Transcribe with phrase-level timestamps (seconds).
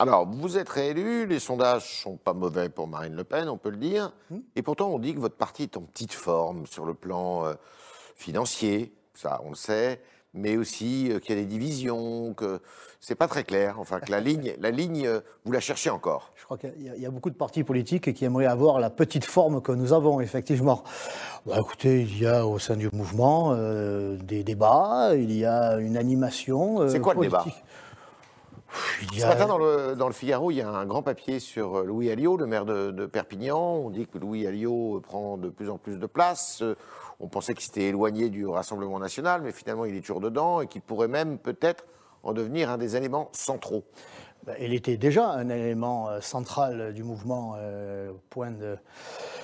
[0.00, 3.68] Alors, vous êtes réélu, les sondages sont pas mauvais pour Marine Le Pen, on peut
[3.68, 4.14] le dire.
[4.56, 7.52] Et pourtant, on dit que votre parti est en petite forme sur le plan euh,
[8.16, 10.00] financier, ça on le sait,
[10.32, 12.60] mais aussi euh, qu'il y a des divisions, que
[12.98, 13.76] c'est pas très clair.
[13.78, 16.32] Enfin, que la ligne, la ligne, euh, vous la cherchez encore.
[16.34, 18.80] Je crois qu'il y, a- il y a beaucoup de partis politiques qui aimeraient avoir
[18.80, 20.82] la petite forme que nous avons, effectivement.
[21.44, 25.98] Bah, écoutez, il y a au sein du mouvement des débats, il y a une
[25.98, 26.88] animation.
[26.88, 27.40] C'est quoi le débat?
[27.42, 27.62] politique.
[27.66, 27.89] Il y
[29.16, 31.84] Ce matin, dans le, dans le Figaro, il y a un grand papier sur euh,
[31.84, 33.58] Louis Alliot, le maire de, de Perpignan.
[33.58, 36.62] On dit que Louis Alliot euh, prend de plus en plus de place.
[36.62, 36.76] Euh,
[37.18, 40.66] On pensait qu'il s'était éloigné du Rassemblement national, mais finalement, il est toujours dedans et
[40.66, 41.84] qu'il pourrait même peut-être
[42.22, 43.84] en devenir un des éléments centraux.
[44.46, 48.76] Bah, Il était déjà un élément central du mouvement, euh, au point de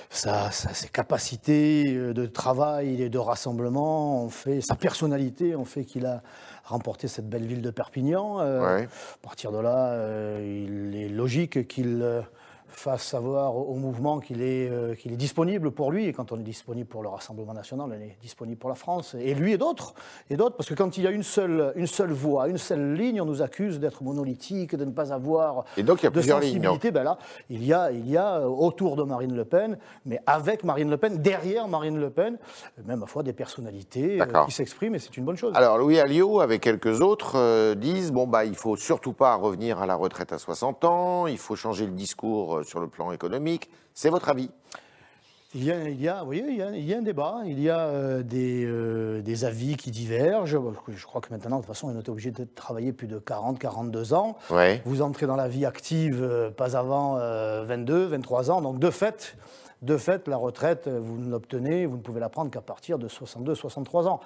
[0.09, 6.05] sa, sa- ses capacités de travail et de rassemblement, fait, sa personnalité ont fait qu'il
[6.05, 6.23] a
[6.67, 8.39] remporté cette belle ville de Perpignan.
[8.39, 8.83] Euh, Ouais.
[8.83, 12.21] À partir de là, euh, il est logique qu'il euh,
[12.77, 16.05] fasse savoir au mouvement qu'il est, euh, qu'il est disponible pour lui.
[16.05, 19.15] Et quand on est disponible pour le Rassemblement national, on est disponible pour la France.
[19.19, 19.93] Et lui et d'autres.
[20.29, 22.93] Et d'autres, parce que quand il y a une seule, une seule voix, une seule
[22.93, 26.09] ligne, on nous accuse d'être monolithique, de ne pas avoir Et donc, il y a
[26.09, 26.91] de plusieurs lignes, sensibilité.
[26.91, 27.17] Ben là,
[27.49, 30.89] il y, a, il y a euh, autour de Marine Le Pen, mais avec Marine
[30.89, 32.37] Le Pen, derrière Marine Le Pen,
[32.85, 35.53] même à fois des personnalités euh, qui s'expriment, et c'est une bonne chose.
[35.55, 39.81] Alors, Louis Alliot, avec quelques autres, euh, disent bon, bah, il faut surtout pas revenir
[39.81, 43.69] à la retraite à 60 ans, il faut changer le discours sur le plan économique.
[43.93, 44.51] C'est votre avis
[45.55, 47.37] Il y, a, il, y a, oui, il, y a, il y a un débat,
[47.45, 50.59] il y a euh, des, euh, des avis qui divergent.
[50.87, 53.57] Je crois que maintenant, de toute façon, on est obligé de travailler plus de 40,
[53.57, 54.37] 42 ans.
[54.51, 54.81] Ouais.
[54.85, 58.61] Vous entrez dans la vie active euh, pas avant euh, 22, 23 ans.
[58.61, 59.37] Donc, de fait,
[59.81, 63.07] de fait, la retraite, vous ne l'obtenez, vous ne pouvez la prendre qu'à partir de
[63.07, 64.19] 62, 63 ans.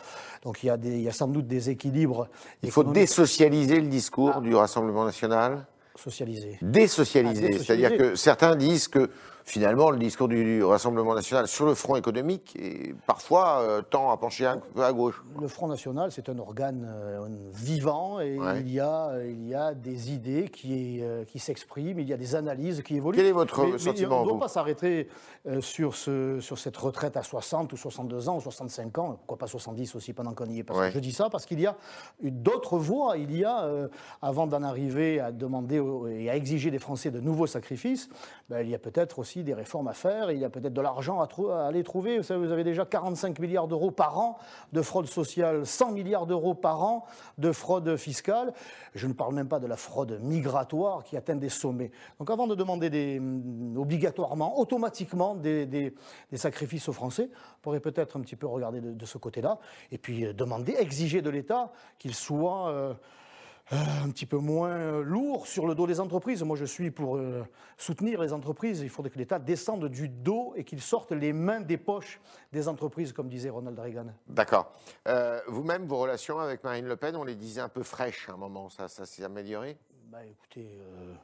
[0.43, 2.27] Donc, il y a, des, sans doute des équilibres
[2.63, 5.65] Il faut désocialiser le discours du Rassemblement national
[6.01, 7.63] Désocialiser, Ah, désocialiser.
[7.63, 9.09] c'est-à-dire que certains disent que
[9.45, 14.11] finalement le discours du, du Rassemblement national sur le front économique est parfois euh, tend
[14.11, 15.21] à pencher un peu à gauche.
[15.39, 18.61] Le Front National, c'est un organe euh, vivant et Ouais.
[18.61, 22.13] il, y a, euh, il y a des idées qui, euh, qui s'expriment, il y
[22.13, 23.17] a des analyses qui évoluent.
[23.17, 25.07] Quel est votre Mais- mais sentiment, on ne doit pas s'arrêter
[25.59, 29.47] sur, ce, sur cette retraite à 60 ou 62 ans ou 65 ans, pourquoi pas
[29.47, 30.63] 70 aussi pendant qu'on y est.
[30.63, 30.87] Parce Ouais.
[30.89, 31.75] que je dis ça parce qu'il y a
[32.21, 33.17] d'autres voies.
[33.17, 33.67] Il y a,
[34.21, 38.09] avant d'en arriver à demander et à exiger des Français de nouveaux sacrifices,
[38.49, 40.81] ben, il y a peut-être aussi des réformes à faire, il y a peut-être de
[40.81, 42.17] l'argent à, aller trouver.
[42.17, 44.37] Vous savez, vous avez déjà 45 milliards d'euros par an
[44.73, 47.05] de fraude sociale, 100 milliards d'euros par an
[47.37, 48.53] de fraude fiscale.
[48.93, 51.91] Je ne parle même pas de la fraude migratoire qui atteint des sommets.
[52.19, 55.93] Donc avant de demander hum, obligatoirement, automatiquement des,
[56.33, 59.59] sacrifices aux Français, on pourrait peut-être un petit peu regarder de, ce côté-là
[59.91, 62.69] et puis euh, demander, exiger de l'État qu'il soit...
[62.69, 62.93] euh,
[63.71, 66.43] un petit peu moins euh, lourd sur le dos des entreprises.
[66.43, 67.43] Moi, je suis pour euh,
[67.77, 68.81] soutenir les entreprises.
[68.81, 72.19] Il faudrait que l'État descende du dos et qu'il sorte les mains des poches
[72.51, 74.07] des entreprises, comme disait Ronald Reagan.
[74.27, 74.73] D'accord.
[75.07, 78.33] Euh, Vous-même, vos relations avec Marine Le Pen, on les disait un peu fraîches à
[78.33, 79.77] un moment, ça, ça s'est amélioré?
[80.11, 81.15] Bah, écoutez, euh, euh,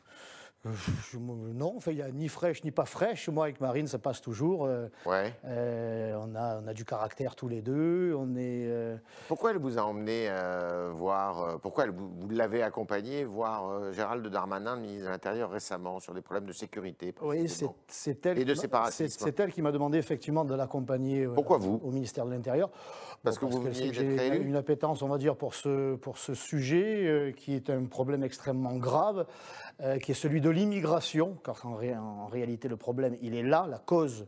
[0.74, 3.30] je- non, enfin, il n'y a ni fraîche ni pas fraîche.
[3.30, 4.66] Moi, avec Marine, ça passe toujours.
[4.66, 5.34] Euh, Ouais.
[5.46, 8.14] euh, on, a, on a du caractère tous les deux.
[8.18, 8.66] On est.
[8.68, 13.24] euh, Pourquoi elle vous a emmené euh, voir, euh, pourquoi elle, vous, vous l'avez accompagné
[13.24, 17.48] voir euh, Gérald Darmanin, le ministre de l'Intérieur, récemment, sur des problèmes de sécurité Oui,
[17.88, 18.38] c'est elle,
[19.40, 21.80] elle qui m'a demandé effectivement de l'accompagner euh, Pourquoi vous?
[21.84, 22.70] au ministère de l'Intérieur.
[23.24, 26.34] Parce que vous veniez d'être élu une appétence, on va dire, pour ce, pour ce
[26.34, 29.26] sujet euh, qui est un problème extrêmement grave,
[29.82, 33.44] euh, qui est celui de l'immigration, car en, ré- en réalité le problème, il est
[33.44, 34.28] là, la cause.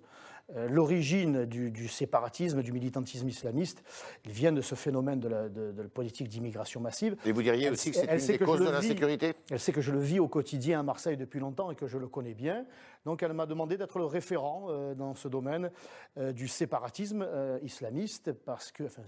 [0.55, 3.83] Euh, L'origine du, du séparatisme, du militantisme islamiste,
[4.25, 7.15] il vient de ce phénomène de la, de- de la politique d'immigration massive.
[7.25, 9.71] Et vous diriez Elle aussi que c'est une des que causes de l'insécurité Elle sait
[9.71, 12.33] que je le vis au quotidien à Marseille depuis longtemps et que je le connais
[12.33, 12.65] bien.
[13.05, 15.69] Donc elle m'a demandé d'être le référent euh, dans ce domaine
[16.17, 19.01] euh, du séparatisme euh, islamiste parce que, enfin,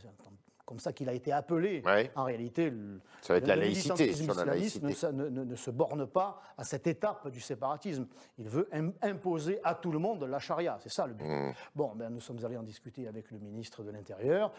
[0.71, 1.83] comme ça qu'il a été appelé.
[1.85, 2.09] Ouais.
[2.15, 4.87] En réalité, le, Ça va être la le laïcité, militantisme sur la islamiste laïcité.
[4.87, 8.07] Ne, se- ne- ne- ne se borne pas à cette étape du séparatisme.
[8.37, 10.77] Il veut im- imposer à tout le monde la charia.
[10.81, 11.25] C'est ça le but.
[11.25, 11.53] Mmh.
[11.75, 14.53] Bon, ben, nous sommes allés en discuter avec le ministre de l'Intérieur.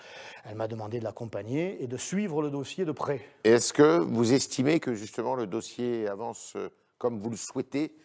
[0.45, 3.23] Elle m'a demandé de l'accompagner et de suivre le dossier de près.
[3.45, 6.69] Est-ce que vous estimez que justement le dossier avance euh,
[6.99, 7.97] comme vous le souhaitez?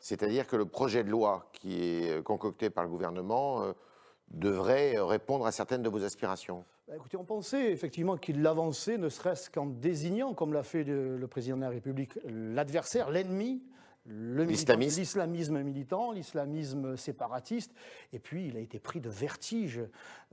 [0.00, 3.72] C'est-à-dire que le projet de loi qui est euh, concocté par le gouvernement euh,
[4.30, 6.64] devrait répondre à certaines de vos aspirations?
[6.94, 11.26] Écoutez, on pensait effectivement qu'il l'avançait, ne serait-ce qu'en désignant, comme l'a fait le, le
[11.28, 13.62] président de la République, l'adversaire, l'ennemi
[14.06, 15.62] l'islamisme.
[15.62, 17.72] militant, l'islamisme séparatiste,
[18.12, 19.80] et puis il a été pris de vertige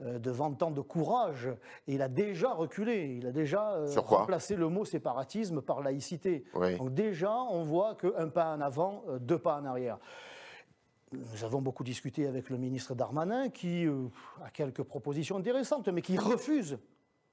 [0.00, 1.48] euh, devant tant de courage,
[1.86, 6.44] et il a déjà reculé, il a déjà euh, remplacé le mot séparatisme par laïcité.
[6.78, 9.98] Donc déjà, on voit qu'un pas en avant, euh, deux pas en arrière.
[11.12, 13.86] Nous avons beaucoup discuté avec le ministre Darmanin, qui
[14.44, 16.78] a quelques propositions intéressantes, mais qui refuse,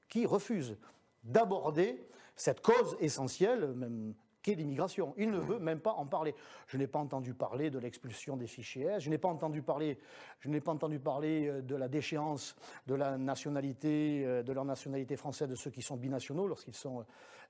[0.10, 0.78] qui refuse
[1.24, 4.14] d'aborder cette cause essentielle, même
[4.56, 5.14] l'immigration.
[5.18, 6.36] Il ne veut même pas en parler.
[6.68, 9.98] Je n'ai pas entendu parler de l'expulsion des fichiers je n'ai pas entendu parler,
[10.64, 12.56] pas entendu parler euh, de la déchéance
[12.88, 17.06] de la nationalité, euh, de leur nationalité française de ceux qui sont binationaux lorsqu'ils sont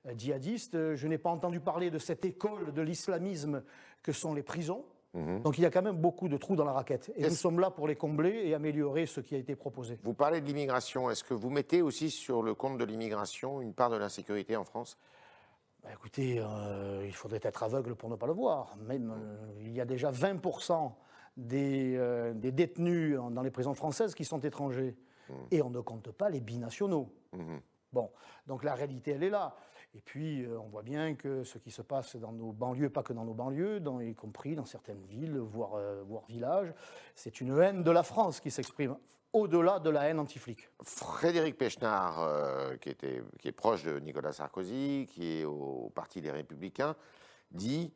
[0.06, 0.94] euh, djihadistes.
[0.94, 3.62] Je n'ai pas entendu parler de cette école de l'islamisme
[4.02, 4.84] que sont les prisons.
[5.18, 5.42] Mhm.
[5.42, 7.12] Donc il y a quand même beaucoup de trous dans la raquette.
[7.16, 9.98] Et nous sommes là pour les combler et améliorer ce qui a été proposé.
[10.02, 11.10] Vous parlez de l'immigration.
[11.10, 14.64] Est-ce que vous mettez aussi sur le compte de l'immigration une part de l'insécurité en
[14.64, 14.96] France?
[15.82, 18.76] Bah, écoutez, euh, il faudrait être aveugle pour ne pas le voir.
[18.78, 20.92] Même, euh, il y a déjà 20%
[21.36, 24.96] des, euh, des, détenus dans les prisons françaises qui sont étrangers.
[25.28, 25.34] Mmh.
[25.52, 27.12] Et on ne compte pas les binationaux.
[27.32, 27.56] Mmh.
[27.92, 28.10] Bon,
[28.46, 29.56] donc la réalité, elle est là.
[29.98, 33.12] Et puis, on voit bien que ce qui se passe dans nos banlieues, pas que
[33.12, 35.72] dans nos banlieues, y compris dans certaines villes, voire,
[36.06, 36.72] voire villages,
[37.16, 38.96] c'est une haine de la France qui s'exprime
[39.32, 40.68] au-delà de la haine anti-flic.
[40.82, 46.96] Frédéric Pechnard, euh, qui, est proche de Nicolas Sarkozy, qui est au Parti des Républicains,
[47.50, 47.92] dit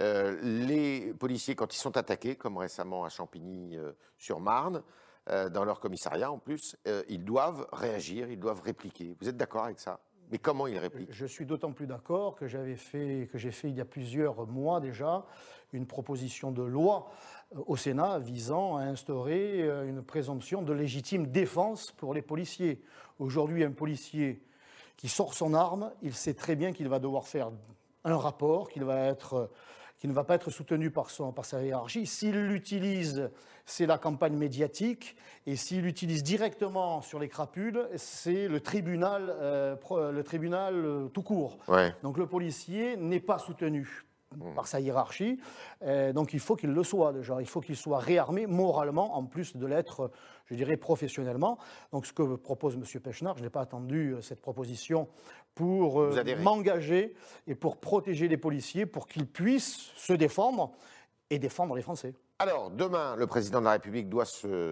[0.00, 4.82] euh, les policiers, quand ils sont attaqués, comme récemment à Champigny-sur-Marne,
[5.28, 6.76] euh, dans leur commissariat en plus,
[7.08, 9.16] ils doivent réagir, ils doivent répliquer.
[9.20, 9.98] Vous êtes d'accord avec ça?
[10.30, 11.08] Mais comment il réplique?
[11.12, 14.46] Je suis d'autant plus d'accord que j'avais fait, que j'ai fait il y a plusieurs
[14.46, 15.24] mois déjà
[15.72, 17.10] une proposition de loi
[17.54, 22.82] euh, au Sénat visant à instaurer euh, une présomption de légitime défense pour les policiers.
[23.18, 24.42] Aujourd'hui, un policier
[24.96, 27.50] qui sort son arme, il sait très bien qu'il va devoir faire
[28.04, 29.50] un rapport, qu'il va être
[29.98, 32.06] qui ne va pas être soutenu par, son, par sa hiérarchie.
[32.06, 33.30] S'il l'utilise,
[33.64, 35.16] c'est la campagne médiatique,
[35.46, 39.76] et s'il l'utilise directement sur les crapules, c'est le tribunal, euh,
[40.12, 41.58] le tribunal tout court.
[42.02, 44.05] Donc le policier n'est pas soutenu
[44.54, 45.38] par sa hiérarchie.
[46.14, 47.40] Donc il faut qu'il le soit déjà.
[47.40, 50.10] Il faut qu'il soit réarmé moralement, en plus de l'être,
[50.46, 51.58] je dirais, professionnellement.
[51.92, 53.00] Donc ce que propose M.
[53.00, 55.08] Pechnard, je n'ai pas attendu euh, cette proposition
[55.54, 57.14] pour euh, m'engager
[57.46, 60.72] et pour protéger les policiers, pour qu'ils puissent se défendre
[61.30, 62.14] et défendre les Français.
[62.38, 64.26] Alors, demain, le président de la République doit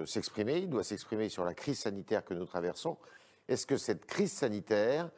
[0.05, 2.99] s'exprimer, il doit s'exprimer sur la crise sanitaire que nous traversons.
[3.49, 5.11] Est-ce que cette crise sanitaire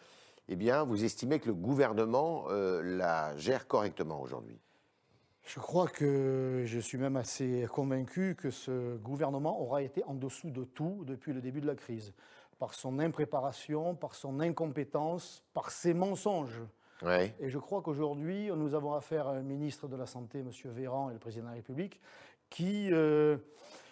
[0.49, 4.59] eh bien, vous estimez que le gouvernement euh, la gère correctement aujourd'hui?
[5.43, 10.51] Je crois que je suis même assez convaincu que ce gouvernement aura été en dessous
[10.51, 12.15] de tout depuis le début de la crise,
[12.59, 16.63] par son impréparation, par son incompétence, par ses mensonges.
[17.41, 20.51] Et je crois qu'aujourd'hui, nous avons affaire à un ministre de la Santé, M.
[20.73, 22.01] Véran, et le président de la République,
[22.49, 23.37] qui euh,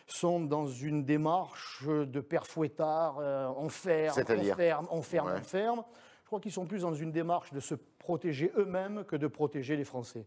[0.06, 5.43] sont dans une démarche de père fouettard, euh, on ferme, on ferme, on ferme, on
[5.43, 5.85] ferme.
[6.25, 9.76] Je crois qu'ils sont plus dans une démarche de se protéger eux-mêmes que de protéger
[9.76, 10.26] les Français.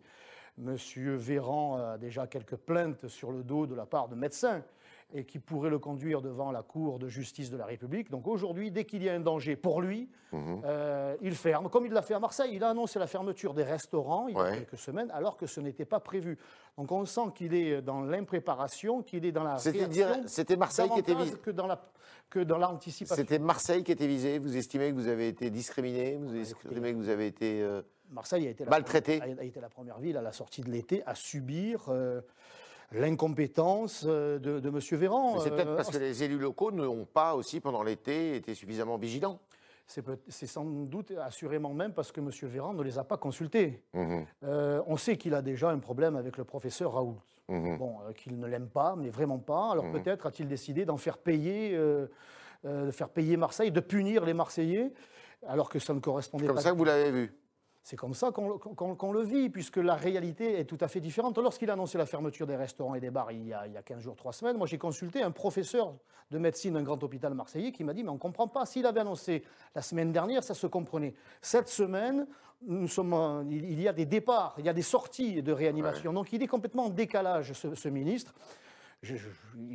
[0.59, 4.63] Monsieur Véran a déjà quelques plaintes sur le dos de la part de médecins
[5.13, 8.09] et qui pourraient le conduire devant la Cour de justice de la République.
[8.09, 10.61] Donc aujourd'hui, dès qu'il y a un danger pour lui, mhm.
[10.65, 11.69] euh, il ferme.
[11.69, 14.39] Comme il l'a fait à Marseille, il a annoncé la fermeture des restaurants il y
[14.39, 16.37] a quelques semaines, alors que ce n'était pas prévu.
[16.77, 21.15] Donc on sent qu'il est dans l'impréparation, qu'il est dans la C'était Marseille qui était
[21.15, 21.81] visé que dans la
[22.29, 23.15] que dans l'anticipation.
[23.15, 24.37] C'était Marseille qui était visé.
[24.37, 28.47] Vous estimez que vous avez été discriminé Vous estimez que vous avez été euh, Marseille
[28.47, 31.85] a été maltraité a, été la première ville à la sortie de l'été à subir.
[31.89, 32.21] Euh,
[32.91, 34.79] l'incompétence euh, de, de M.
[34.99, 35.39] Véran.
[35.39, 39.39] C'est peut-être parce que les élus locaux n'ont pas aussi, pendant l'été, été suffisamment vigilants.
[39.87, 42.29] C'est sans doute assurément même parce que M.
[42.43, 43.81] Véran ne les a pas consultés.
[43.93, 44.25] Mhm.
[44.85, 47.17] on sait qu'il a déjà un problème avec le professeur Raoult.
[47.47, 47.77] Mhm.
[47.77, 49.71] Bon, qu'il ne l'aime pas, mais vraiment pas.
[49.71, 49.93] Alors mhm.
[49.93, 51.77] peut-être a-t-il décidé d'en faire payer,
[52.65, 54.91] de faire payer Marseille, de punir les Marseillais,
[55.47, 56.53] alors que ça ne correspondait pas.
[56.53, 57.33] Comme ça que vous l'avez vu
[57.87, 61.37] c'est comme ça qu'on le vit, puisque la réalité est tout à fait différente.
[61.37, 63.77] Lorsqu'il a annoncé la fermeture des restaurants et des bars il y a, il y
[63.77, 65.93] a 15 jours, 3 semaines, moi j'ai consulté un professeur
[66.29, 68.65] de médecine d'un grand hôpital marseillais qui m'a dit Mais on ne comprend pas.
[68.65, 69.41] S'il avait annoncé
[69.73, 71.13] la semaine dernière, ça se comprenait.
[71.41, 72.27] Cette semaine,
[72.63, 76.11] nous sommes, il y a des départs, il y a des sorties de réanimation.
[76.11, 78.33] Donc il est complètement en décalage, ce ministre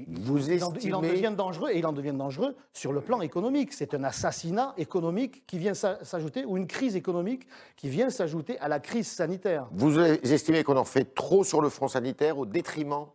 [0.08, 0.94] vous il, estimez...
[0.94, 3.72] en, devient dangereux et il en devient dangereux sur le plan économique.
[3.72, 7.46] C'est un assassinat économique qui vient s'ajouter ou une crise économique
[7.76, 9.68] qui vient s'ajouter à la crise sanitaire.
[9.72, 13.06] Vous estimez qu'on en fait trop sur le front sanitaire au détriment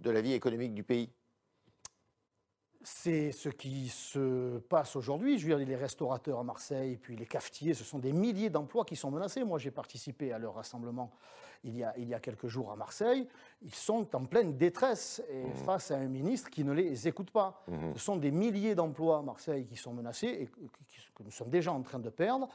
[0.00, 1.10] de la vie économique du pays?
[2.84, 5.38] C'est ce qui se passe aujourd'hui.
[5.38, 8.84] Je veux dire, les restaurateurs à Marseille, puis les cafetiers, ce sont des milliers d'emplois
[8.84, 9.44] qui sont menacés.
[9.44, 11.12] Moi, j'ai participé à leur rassemblement
[11.64, 13.28] il y, a, il y a quelques jours à Marseille.
[13.62, 15.54] Ils sont en pleine détresse et mmh.
[15.64, 17.62] face à un ministre qui ne les écoute pas.
[17.68, 17.92] Mmh.
[17.94, 21.72] Ce sont des milliers d'emplois à Marseille qui sont menacés et que nous sommes déjà
[21.72, 22.48] en train de perdre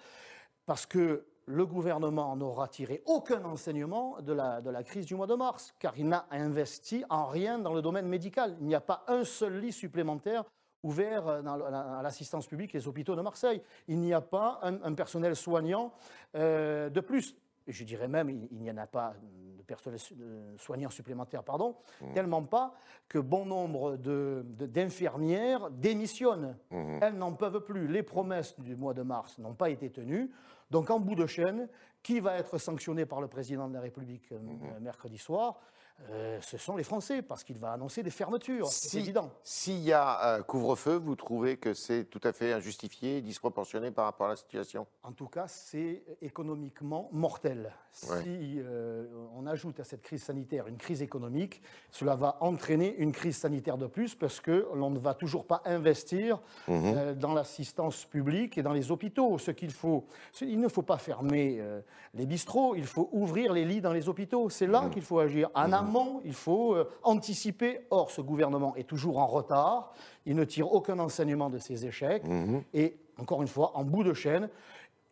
[0.65, 5.27] parce que le gouvernement n'aura tiré aucun enseignement de la, de la, crise du mois
[5.27, 8.55] de mars, car il n'a investi en rien dans le domaine médical.
[8.59, 10.43] Il n'y a pas un seul lit supplémentaire
[10.83, 13.61] ouvert dans à l'assistance publique et les hôpitaux de Marseille.
[13.87, 15.93] Il n'y a pas un, personnel soignant
[16.35, 17.35] euh, de plus.
[17.67, 19.13] Je dirais même, il, n'y en a pas
[19.67, 19.99] personnel
[20.57, 22.13] soignant supplémentaire, pardon, mmh.
[22.13, 22.73] tellement pas
[23.07, 26.57] que bon nombre d'infirmières de, démissionnent.
[26.71, 26.99] Mmh.
[27.01, 27.87] Elles n'en peuvent plus.
[27.87, 30.31] Les promesses du mois de mars n'ont pas été tenues.
[30.71, 31.69] Donc en bout de chaîne,
[32.03, 34.79] qui va être sanctionné par le président de la République euh, mhm.
[34.81, 35.59] mercredi soir?
[36.09, 39.31] Euh, ce sont les Français, parce qu'il va annoncer des fermetures, c'est évident.
[39.43, 44.05] S'il y a un couvre-feu, vous trouvez que c'est tout à fait injustifié, disproportionné par
[44.05, 44.87] rapport à la situation?
[45.03, 47.73] En tout cas, c'est économiquement mortel.
[47.91, 53.11] Si euh, on ajoute à cette crise sanitaire une crise économique, cela va entraîner une
[53.11, 56.83] crise sanitaire de plus, parce que l'on ne va toujours pas investir mhm.
[56.85, 59.39] euh, dans l'assistance publique et dans les hôpitaux.
[59.39, 60.05] Ce qu'il faut,
[60.41, 61.61] il ne faut pas fermer
[62.13, 64.49] les bistrots, il faut ouvrir les lits dans les hôpitaux.
[64.49, 64.89] C'est là mhm.
[64.91, 65.49] qu'il faut agir.
[65.55, 65.73] En
[66.25, 67.81] il faut euh, anticiper.
[67.89, 69.93] Or, ce gouvernement est toujours en retard.
[70.25, 72.23] Il ne tire aucun enseignement de ses échecs.
[72.25, 72.63] Mhm.
[72.73, 74.49] Et encore une fois, en bout de chaîne,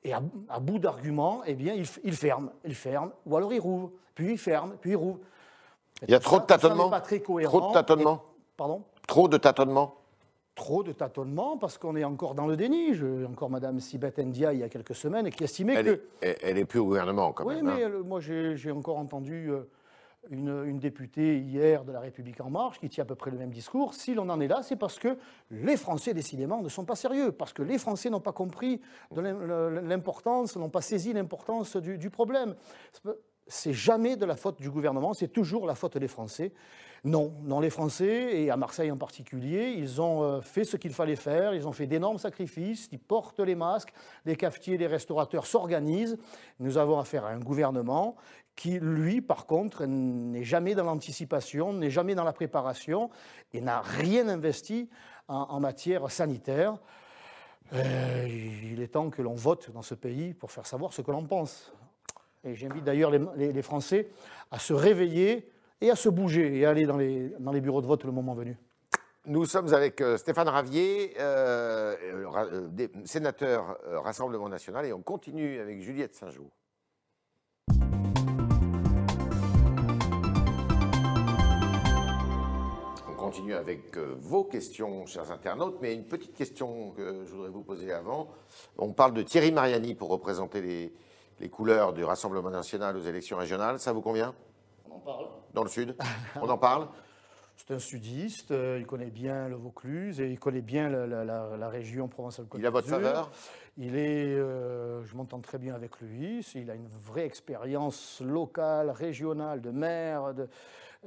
[0.03, 4.33] et à, bout d'arguments, eh bien, il, ferme, il ferme, ou alors il rouvre, puis
[4.33, 5.19] il ferme, puis il rouvre.
[6.03, 6.91] il y a trop de tâtonnements.
[6.91, 7.57] Pas très cohérent.
[7.57, 8.23] Trop de tâtonnements.
[8.55, 8.83] pardon?
[9.07, 9.95] Trop de tâtonnements.
[10.53, 12.93] Trop de tâtonnements parce qu'on est encore dans le déni.
[12.93, 16.01] J'ai encore Madame Sibeth Ndia il y a quelques semaines qui estimait que.
[16.21, 17.57] elle n'est plus au gouvernement quand même.
[17.57, 17.91] Oui, mais hein.
[18.05, 19.49] moi j'ai encore entendu.
[19.51, 19.67] Euh,
[20.29, 23.51] une, députée hier de La République En Marche qui tient à peu près le même
[23.51, 23.93] discours.
[23.93, 25.17] Si l'on en est là, c'est parce que
[25.51, 28.81] les Français, décidément, ne sont pas sérieux, parce que les Français n'ont pas compris
[29.15, 32.55] l'importance, n'ont pas saisi l'importance du, du, problème.
[33.47, 36.51] C'est jamais de la faute du gouvernement, c'est toujours la faute des Français.
[37.05, 40.91] Non, non, les Français, et à Marseille en particulier, ils ont euh, fait ce qu'il
[40.91, 43.93] fallait faire, ils ont fait d'énormes sacrifices, ils portent les masques,
[44.25, 46.17] les cafetiers, les restaurateurs s'organisent.
[46.59, 48.15] Nous avons affaire à un gouvernement
[48.55, 53.09] qui, lui, par contre, n'est jamais dans l'anticipation, n'est jamais dans la préparation
[53.53, 54.89] et n'a rien investi
[55.27, 56.77] en, matière sanitaire.
[57.73, 61.11] Euh, il est temps que l'on vote dans ce pays pour faire savoir ce que
[61.11, 61.73] l'on pense.
[62.43, 64.07] Et j'invite d'ailleurs les, Français
[64.51, 68.05] à se réveiller et à se bouger et à aller dans les, bureaux de vote
[68.05, 68.55] le moment venu.
[69.25, 71.95] Nous sommes avec euh, Stéphane Ravier, euh,
[73.05, 76.43] sénateur Rassemblement national, et on continue avec Juliette Saint-Jean.
[83.35, 87.63] Continue avec euh, vos questions, chers internautes, mais une petite question que je voudrais vous
[87.63, 88.29] poser avant.
[88.77, 90.93] On parle de Thierry Mariani pour représenter les,
[91.41, 93.77] les couleurs du Rassemblement national aux élections régionales.
[93.81, 94.33] Ça vous convient?
[94.89, 95.27] On en parle.
[95.53, 95.97] Dans le Sud?
[96.41, 96.87] On en parle?
[97.57, 102.07] C'est un sudiste, euh, il connaît bien le Vaucluse et il connaît bien la, région
[102.07, 103.31] Provence-Alpes-Côte Il a votre faveur?
[103.77, 108.91] Il est, euh, je m'entends très bien avec lui, il a une vraie expérience locale,
[108.91, 110.47] régionale, de maire, de,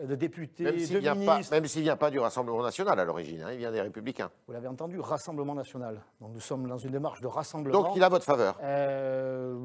[0.06, 1.52] de députés, même de ministres.
[1.52, 4.30] même s'il ne vient pas du Rassemblement national à l'origine, hein, il vient des Républicains.
[4.46, 6.00] Vous l'avez entendu, Rassemblement national.
[6.20, 7.82] Donc nous sommes dans une démarche de rassemblement.
[7.82, 9.56] Donc il a votre faveur euh,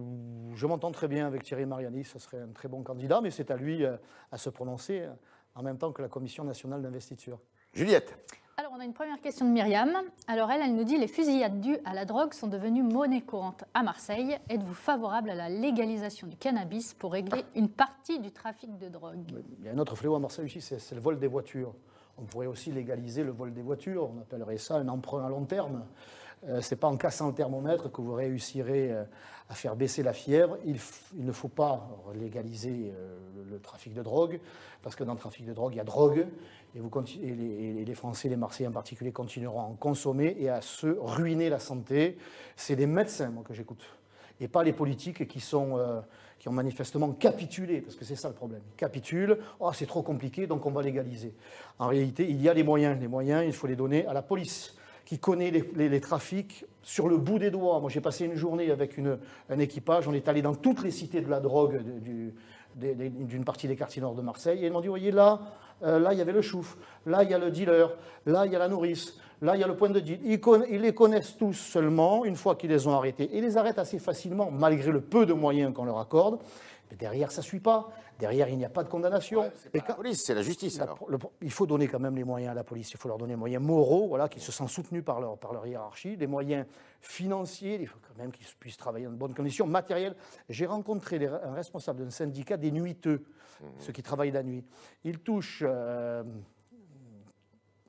[0.56, 3.52] Je m'entends très bien avec Thierry Mariani, ce serait un très bon candidat, mais c'est
[3.52, 3.98] à lui euh,
[4.32, 5.12] à se prononcer euh,
[5.56, 7.40] en même temps que la Commission nationale d'investiture.
[7.74, 8.16] Juliette
[8.84, 9.92] une première question de Myriam.
[10.28, 13.64] Alors, elle, elle nous dit les fusillades dues à la drogue sont devenues monnaie courante
[13.74, 14.38] à Marseille.
[14.50, 19.20] Êtes-vous favorable à la légalisation du cannabis pour régler une partie du trafic de drogue?
[19.60, 21.74] Il y a un autre fléau à Marseille aussi, c'est le vol des voitures.
[22.18, 24.10] On pourrait aussi légaliser le vol des voitures.
[24.14, 25.86] On appellerait ça un emprunt à long terme.
[26.50, 29.04] Euh, Ce n'est pas en cassant le thermomètre que vous réussirez euh,
[29.50, 30.58] à faire baisser la fièvre.
[30.66, 30.78] Il,
[31.14, 33.16] ne faut pas légaliser euh,
[33.50, 34.40] le, trafic de drogue,
[34.82, 36.28] parce que dans le trafic de drogue, il y a drogue,
[36.76, 41.50] et, les, Français, les Marseillais en particulier, continueront à en consommer et à se ruiner
[41.50, 42.18] la santé.
[42.56, 43.84] C'est les médecins, moi, que j'écoute,
[44.40, 45.78] et pas les politiques qui, sont,
[46.40, 48.62] qui ont manifestement capitulé, parce que c'est ça le problème.
[48.74, 51.36] Ils capitulent, oh, c'est trop compliqué, donc on va légaliser.
[51.78, 53.00] En réalité, il y a les moyens.
[53.00, 57.18] Les moyens, il faut les donner à la police qui connaît les, trafics sur le
[57.18, 57.80] bout des doigts.
[57.80, 59.00] Moi, j'ai passé une journée avec
[59.50, 61.82] un équipage, on est allé dans toutes les cités de la drogue
[62.76, 65.40] d'une partie des quartiers nord de Marseille, et ils m'ont dit, voyez, là,
[65.84, 67.96] euh, là, il y avait le chouf, là, il y a le dealer,
[68.26, 70.20] là, il y a la nourrice, Là, il y a le point de deal.
[70.24, 73.30] Ils, ils les connaissent tous seulement une fois qu'ils les ont arrêtés.
[73.34, 76.40] Ils les arrêtent assez facilement, malgré le peu de moyens qu'on leur accorde.
[76.94, 77.90] Mais derrière, ça ne suit pas.
[78.20, 79.42] Derrière, il n'y a pas de condamnation.
[79.58, 81.04] C'est pas la police, c'est la justice la- alors.
[81.10, 82.92] le- il faut donner quand même les moyens à la police.
[82.92, 85.54] Il faut leur donner les moyens moraux, voilà, qu'ils se sentent soutenus par leur, par
[85.54, 86.68] leur hiérarchie, les moyens
[87.02, 90.16] financiers, il faut quand même qu'ils puissent travailler dans de bonnes conditions matérielles.
[90.50, 93.24] J'ai rencontré les- un responsable d'un syndicat des nuiteux,
[93.80, 94.64] ceux qui travaillent la nuit.
[95.04, 96.24] Ils touchent euh,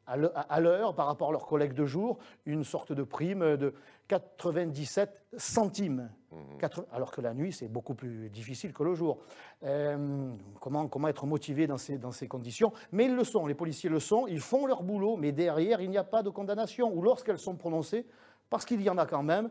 [0.06, 3.56] à l'he- à l'heure, par rapport à leurs collègues de jour, une sorte de prime
[3.56, 3.75] de
[4.08, 6.11] 97 centimes.
[6.58, 9.18] Quatre- alors que la nuit, c'est beaucoup plus difficile que le jour.
[9.62, 12.73] Euh, comment, comment être motivé dans ces, dans ces conditions?
[12.92, 15.90] Mais ils le sont, les policiers le sont, ils font leur boulot, mais derrière, il
[15.90, 16.92] n'y a pas de condamnation.
[16.92, 18.06] Ou lorsqu'elles sont prononcées,
[18.50, 19.49] parce qu'il y en a quand même,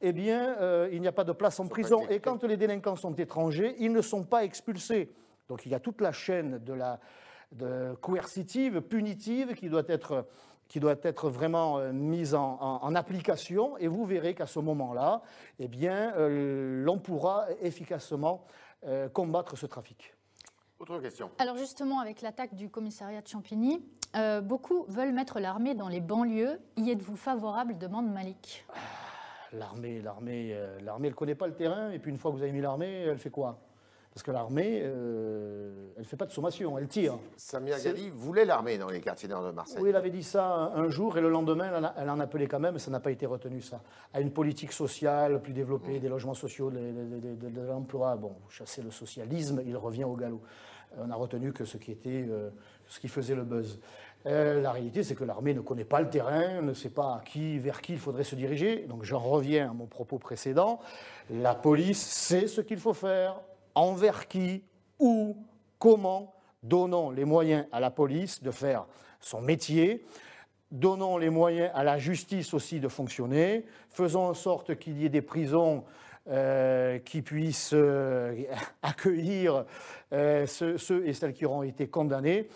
[0.00, 2.00] eh bien, euh, il n'y a pas de place en prison.
[2.10, 5.10] Et quand les délinquants sont étrangers, ils ne sont pas expulsés.
[5.48, 7.00] Donc il y a toute la chaîne de la
[7.52, 10.26] de coercitive, punitive, qui doit être,
[10.68, 13.76] qui doit être vraiment euh, mise en, en- en application.
[13.78, 15.22] Et vous verrez qu'à ce moment-là,
[15.58, 18.44] eh bien, euh, l'on pourra efficacement
[18.86, 20.14] euh, combattre ce trafic.
[20.78, 21.30] Autre question.
[21.38, 26.00] Alors justement, avec l'attaque du commissariat de Champigny, euh, beaucoup veulent mettre l'armée dans les
[26.00, 26.60] banlieues.
[26.76, 27.76] Y êtes-vous favorable?
[27.78, 28.64] demande Malik.
[29.52, 31.90] L'armée, l'armée, euh, l'armée, elle ne connaît pas le terrain.
[31.90, 33.58] Et puis une fois que vous avez mis l'armée, elle fait quoi?
[34.18, 37.16] Parce que l'armée, euh, elle ne fait pas de sommation, elle tire.
[37.36, 39.78] Samia Ghali voulait l'armée dans les quartiers nord de Marseille.
[39.80, 42.58] Oui, elle avait dit ça un jour et le lendemain, elle elle en appelait quand
[42.58, 43.80] même, mais ça n'a pas été retenu, ça.
[44.12, 48.16] À une politique sociale plus développée, des logements sociaux, de, de- de- de- de l'emploi.
[48.16, 50.40] Bon, vous chassez le socialisme, il revient au galop.
[50.98, 52.50] Euh, On a retenu que ce qui, était, euh,
[52.88, 53.78] ce qui faisait le buzz.
[54.26, 57.22] Euh, la réalité, c'est que l'armée ne connaît pas le terrain, ne sait pas à
[57.24, 58.84] qui, vers qui il faudrait se diriger.
[58.88, 60.80] Donc j'en reviens à mon propos précédent.
[61.30, 63.40] La police sait ce qu'il faut faire,
[63.78, 64.62] envers qui,
[64.98, 65.36] où,
[65.78, 66.34] comment.
[66.64, 68.86] Donnons les moyens à la police de faire
[69.20, 70.04] son métier.
[70.72, 73.64] Donnons les moyens à la justice aussi de fonctionner.
[73.88, 75.84] Faisons en sorte qu'il y ait des prisons
[76.28, 78.42] euh, qui puissent euh,
[78.82, 79.64] accueillir
[80.12, 82.48] euh, ceux, et celles qui auront été condamnés.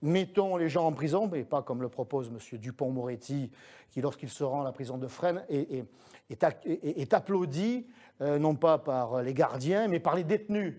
[0.00, 2.58] Mettons les gens en prison, mais pas comme le propose M.
[2.60, 3.50] Dupont-Moretti,
[3.90, 7.86] qui, lorsqu'il se rend à la prison de Fresnes, est applaudi,
[8.20, 10.74] euh, non pas par les gardiens, mais par les détenus.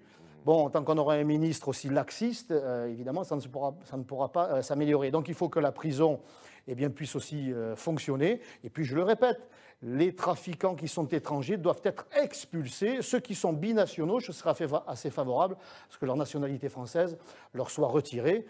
[0.45, 4.61] Bon, tant qu'on aura un ministre aussi laxiste, euh, évidemment, ça ne, pourra, pas euh,
[4.61, 5.11] s'améliorer.
[5.11, 6.19] Donc il faut que la prison
[6.67, 8.41] eh bien, puisse aussi fonctionner.
[8.63, 9.39] Et puis, je le répète,
[9.81, 13.01] les trafiquants qui sont étrangers doivent être expulsés.
[13.01, 14.51] Ceux qui sont binationaux, je serai
[14.85, 17.17] assez favorable à ce que leur nationalité française
[17.55, 18.45] leur soit retirée.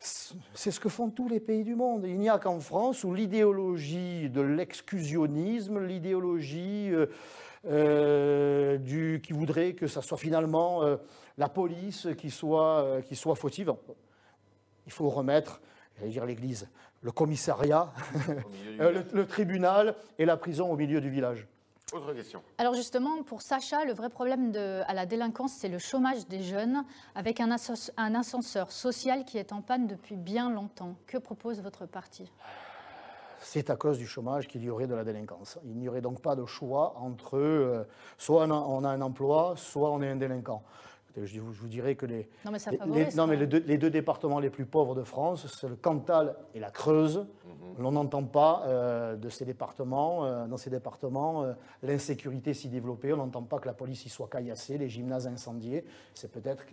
[0.00, 2.04] C'est ce que font tous les pays du monde.
[2.06, 6.90] Il n'y a qu'en France où l'idéologie de l'exclusionnisme, l'idéologie
[7.68, 10.96] euh, du, qui voudrait que ça soit finalement euh,
[11.36, 13.74] la police qui soit, euh, qui soit fautive.
[14.86, 15.60] Il faut remettre,
[15.98, 16.68] j'allais dire l'Église,
[17.02, 17.92] le commissariat,
[18.78, 21.46] le, le tribunal et la prison au milieu du village.
[21.92, 22.42] Autre question.
[22.58, 26.42] Alors justement, pour Sacha, le vrai problème de, à la délinquance, c'est le chômage des
[26.42, 30.96] jeunes, avec un ascenseur social qui est en panne depuis bien longtemps.
[31.06, 32.30] Que propose votre parti?
[33.40, 35.58] C'est à cause du chômage qu'il y aurait de la délinquance.
[35.64, 37.84] Il n'y aurait donc pas de choix entre euh,
[38.16, 40.62] soit on a, on a un emploi, soit on est un délinquant.
[41.24, 43.16] Je vous, je vous dirais que les, Non, mais ça les- les- favorise.
[43.16, 43.40] non, quand mais même.
[43.40, 46.70] les deux, les deux départements les plus pauvres de France, c'est le Cantal et la
[46.70, 47.26] Creuse.
[47.46, 47.86] Mhm.
[47.86, 51.52] On n'entend pas euh, de ces départements, euh, dans ces départements, euh,
[51.82, 53.12] l'insécurité s'y développer.
[53.12, 55.84] On n'entend pas que la police y soit caillassée, les gymnases incendiés.
[56.14, 56.64] C'est peut-être,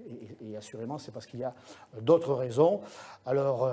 [0.41, 1.53] et, et assurément, c'est parce qu'il y a
[2.01, 2.81] d'autres raisons.
[3.25, 3.69] Alors,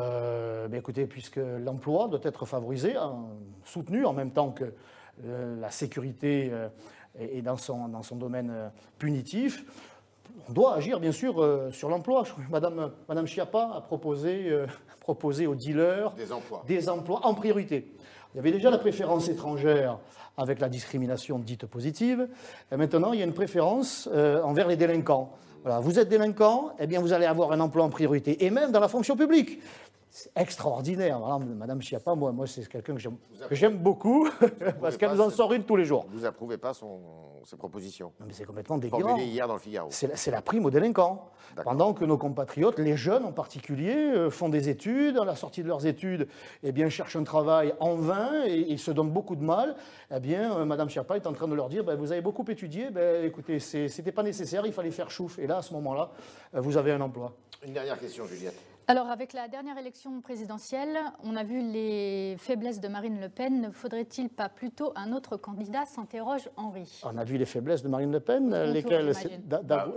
[0.73, 3.17] écoutez, puisque l'emploi doit être favorisé, hein,
[3.65, 4.73] soutenu en même temps que
[5.25, 6.69] euh, la sécurité euh,
[7.19, 9.65] est est dans son, dans son domaine punitif,
[10.49, 12.25] on doit agir, bien sûr, euh, sur l'emploi.
[12.51, 14.67] Madame, Madame Schiappa a proposé, euh,
[15.01, 16.65] proposé aux dealers Des emplois.
[16.67, 17.93] des emplois en priorité.
[18.35, 19.99] Il y avait déjà la préférence étrangère
[20.37, 22.29] avec la discrimination dite positive.
[22.71, 25.33] Et maintenant, il y a une préférence euh, envers les délinquants.
[25.63, 28.73] Voilà, vous êtes délinquant, eh bien, vous allez avoir un emploi en priorité, et même
[28.73, 29.61] dans la fonction publique.
[30.15, 31.19] C'est extraordinaire.
[31.41, 33.01] Madame Schiappa, moi, moi c'est quelqu'un que
[33.51, 34.29] j'aime- beaucoup,
[34.81, 36.05] parce qu'elle nous en sort une tous les jours.
[36.13, 37.01] Vous approuvez pas son,
[37.45, 39.01] ses propositions Non, mais c'est complètement délirant.
[39.01, 39.89] formulées hier dans le Figaro.
[39.91, 41.31] C'est la, prime aux délinquants.
[41.65, 45.63] Pendant que nos compatriotes, les jeunes en particulier, euh, font des études, à la sortie
[45.63, 46.29] de leurs études,
[46.63, 49.77] eh bien, cherchent un travail en vain et ils se donnent beaucoup de mal,
[50.15, 52.45] eh bien, euh, Madame Schiappa est en train de leur dire, ben, vous avez beaucoup
[52.49, 55.39] étudié, ben, écoutez, c'était pas nécessaire, il fallait faire chouf.
[55.39, 56.11] Et là, à ce moment-là,
[56.55, 57.33] euh, vous avez un emploi.
[57.65, 58.72] Une dernière question, Juliette.
[58.89, 63.61] Alors, avec la dernière élection présidentielle, on a vu les faiblesses de Marine Le Pen.
[63.61, 67.01] Ne faudrait-il pas plutôt un autre candidat s'interroge Henri.
[67.05, 69.13] On a vu les faiblesses de Marine Le Pen, tour, lesquelles
[69.47, 69.93] Bah,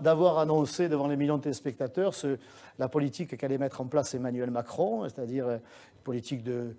[0.00, 2.38] d'avoir annoncé devant les millions de téléspectateurs ce-
[2.78, 6.76] la politique qu'allait mettre en place Emmanuel Macron, c'est-à-dire euh, une politique de,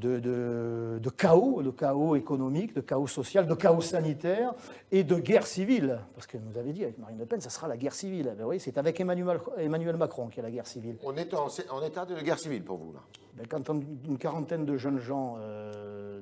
[0.00, 4.52] de, de- de chaos, de chaos économique, de chaos social, de chaos sanitaire
[4.90, 6.00] et de guerre civile.
[6.14, 8.34] Parce que nous avait dit avec Marine Le Pen, ça sera la guerre civile.
[8.36, 10.96] Ben oui, c'est avec Emmanuel, Emmanuel Macron qu'il y a la guerre civile.
[11.04, 13.00] On est en, en état de guerre civile pour vous, là.
[13.36, 16.20] Ben, quand on- une quarantaine de jeunes gens euh,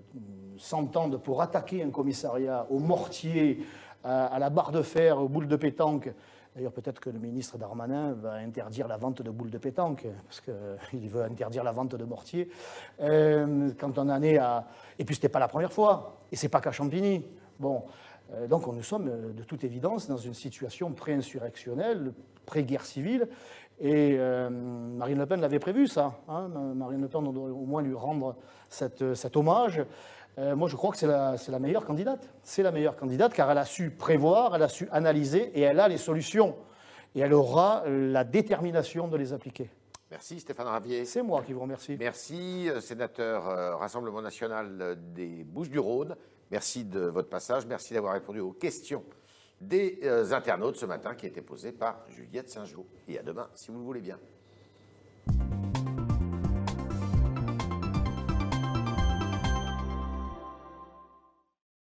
[0.59, 3.61] s'entendent pour attaquer un commissariat au mortier,
[4.05, 6.11] à, à la barre de fer, aux boules de pétanque,
[6.55, 10.41] d'ailleurs peut-être que le ministre Darmanin va interdire la vente de boules de pétanque, parce
[10.41, 12.51] qu'il veut interdire la vente de mortier,
[13.01, 14.67] Euh, quand on en est à...
[14.99, 17.25] Et puis c'était pas la première fois, et c'est pas qu'à Champigny.
[17.59, 17.85] Bon,
[18.33, 22.13] euh, donc nous sommes euh, de toute évidence dans une situation pré-insurrectionnelle,
[22.45, 23.29] pré-guerre civile,
[23.81, 26.19] et euh, Marine Le Pen l'avait prévu, ça.
[26.29, 26.49] hein.
[26.75, 28.35] Marine Le Pen, on doit au moins lui rendre
[28.69, 29.85] cet hommage.
[30.39, 32.31] Euh, moi, je crois que c'est la, meilleure candidate.
[32.43, 35.81] C'est la meilleure candidate car elle a su prévoir, elle a su analyser et elle
[35.81, 36.57] a les solutions.
[37.15, 39.71] Et elle aura la détermination de les appliquer.
[40.11, 41.05] Merci Stéphane Ravier.
[41.05, 41.97] C'est moi qui vous remercie.
[41.99, 46.17] Merci, euh, sénateur euh, Rassemblement national euh, des Bouches-du-Rhône.
[46.51, 47.67] Merci de votre passage.
[47.67, 49.05] Merci d'avoir répondu aux questions
[49.61, 52.85] des euh, internautes ce matin qui étaient posées par Juliette Saint-Jean.
[53.09, 54.19] Et à demain, si vous le voulez bien.